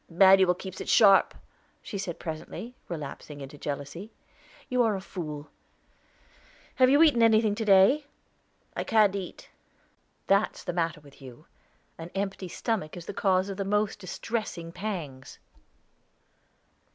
"Manuel 0.09 0.55
keeps 0.55 0.81
it 0.81 0.89
sharp," 0.89 1.35
she 1.83 1.99
said 1.99 2.17
presently, 2.17 2.73
relapsing 2.89 3.39
into 3.39 3.55
jealousy. 3.59 4.11
"You 4.67 4.81
are 4.81 4.95
a 4.95 4.99
fool. 4.99 5.51
Have 6.77 6.89
you 6.89 7.03
eaten 7.03 7.21
anything 7.21 7.53
to 7.53 7.65
day?" 7.65 8.07
"I 8.75 8.83
can't 8.83 9.15
eat." 9.15 9.51
"That's 10.25 10.63
the 10.63 10.73
matter 10.73 11.01
with 11.01 11.21
you 11.21 11.45
an 11.99 12.09
empty 12.15 12.47
stomach 12.47 12.97
is 12.97 13.05
the 13.05 13.13
cause 13.13 13.47
of 13.49 13.63
most 13.67 13.99
distressing 13.99 14.71
pangs." 14.71 15.37